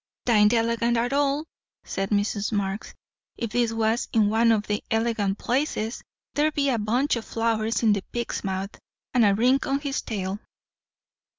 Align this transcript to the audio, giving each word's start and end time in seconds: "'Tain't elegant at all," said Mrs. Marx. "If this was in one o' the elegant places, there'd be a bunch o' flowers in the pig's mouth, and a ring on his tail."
"'Tain't 0.25 0.51
elegant 0.55 0.97
at 0.97 1.13
all," 1.13 1.45
said 1.83 2.09
Mrs. 2.09 2.51
Marx. 2.51 2.95
"If 3.37 3.51
this 3.51 3.71
was 3.71 4.07
in 4.11 4.31
one 4.31 4.51
o' 4.51 4.59
the 4.59 4.83
elegant 4.89 5.37
places, 5.37 6.01
there'd 6.33 6.55
be 6.55 6.71
a 6.71 6.79
bunch 6.79 7.15
o' 7.17 7.21
flowers 7.21 7.83
in 7.83 7.93
the 7.93 8.01
pig's 8.11 8.43
mouth, 8.43 8.71
and 9.13 9.23
a 9.23 9.35
ring 9.35 9.59
on 9.63 9.79
his 9.79 10.01
tail." 10.01 10.39